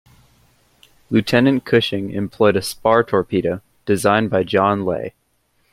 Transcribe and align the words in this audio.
Lieutenant 1.11 1.63
Cushing 1.63 2.09
employed 2.09 2.55
a 2.55 2.61
spar 2.63 3.03
torpedo 3.03 3.61
designed 3.85 4.31
by 4.31 4.43
John 4.43 4.83
Lay. 4.83 5.13